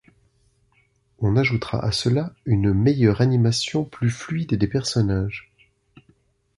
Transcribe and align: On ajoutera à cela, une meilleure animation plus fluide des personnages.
On 1.19 1.35
ajoutera 1.37 1.85
à 1.85 1.91
cela, 1.91 2.33
une 2.45 2.73
meilleure 2.73 3.21
animation 3.21 3.85
plus 3.85 4.09
fluide 4.09 4.55
des 4.55 4.67
personnages. 4.67 5.51